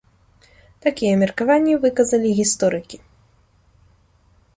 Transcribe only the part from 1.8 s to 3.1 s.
выказалі гісторыкі.